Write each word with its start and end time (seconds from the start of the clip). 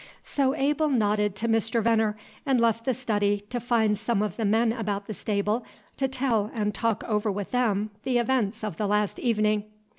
So 0.23 0.55
Abel 0.55 0.89
nodded 0.89 1.35
to 1.35 1.47
Mr. 1.47 1.79
Veneer, 1.83 2.17
and 2.43 2.59
left 2.59 2.85
the 2.85 2.93
study 2.95 3.41
to 3.51 3.59
find 3.59 3.99
some 3.99 4.23
of 4.23 4.35
the 4.35 4.45
men 4.45 4.73
about 4.73 5.05
the 5.05 5.13
stable 5.13 5.63
to 5.97 6.07
tell 6.07 6.49
and 6.55 6.73
talk 6.73 7.03
over 7.03 7.31
with 7.31 7.51
them 7.51 7.91
the 8.01 8.17
events 8.17 8.63
of 8.63 8.77
the 8.77 8.87
last 8.87 9.19
evening. 9.19 9.65